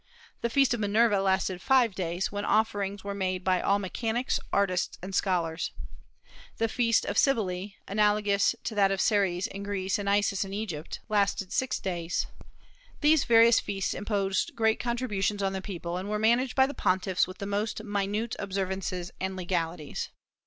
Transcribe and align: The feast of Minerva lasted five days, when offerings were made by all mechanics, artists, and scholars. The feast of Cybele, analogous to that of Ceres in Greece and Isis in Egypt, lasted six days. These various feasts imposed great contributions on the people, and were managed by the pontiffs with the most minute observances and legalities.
The 0.41 0.49
feast 0.49 0.73
of 0.73 0.79
Minerva 0.79 1.21
lasted 1.21 1.61
five 1.61 1.93
days, 1.93 2.31
when 2.31 2.43
offerings 2.43 3.03
were 3.03 3.13
made 3.13 3.43
by 3.43 3.61
all 3.61 3.77
mechanics, 3.77 4.39
artists, 4.51 4.97
and 4.99 5.13
scholars. 5.13 5.73
The 6.57 6.67
feast 6.67 7.05
of 7.05 7.19
Cybele, 7.19 7.73
analogous 7.87 8.55
to 8.63 8.73
that 8.73 8.89
of 8.89 8.99
Ceres 8.99 9.45
in 9.45 9.61
Greece 9.61 9.99
and 9.99 10.09
Isis 10.09 10.43
in 10.43 10.53
Egypt, 10.55 11.01
lasted 11.07 11.53
six 11.53 11.79
days. 11.79 12.25
These 13.01 13.25
various 13.25 13.59
feasts 13.59 13.93
imposed 13.93 14.55
great 14.55 14.79
contributions 14.79 15.43
on 15.43 15.53
the 15.53 15.61
people, 15.61 15.97
and 15.97 16.09
were 16.09 16.17
managed 16.17 16.55
by 16.55 16.65
the 16.65 16.73
pontiffs 16.73 17.27
with 17.27 17.37
the 17.37 17.45
most 17.45 17.83
minute 17.83 18.35
observances 18.39 19.11
and 19.19 19.35
legalities. 19.35 20.09